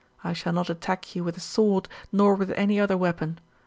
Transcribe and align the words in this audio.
I 0.23 0.33
shall 0.33 0.51
not 0.51 0.67
attack 0.67 1.15
you 1.15 1.23
with 1.23 1.37
a 1.37 1.39
sword, 1.39 1.87
nor 2.11 2.33
with 2.33 2.49
any 2.53 2.79
other 2.79 2.97
weapon. 2.97 3.39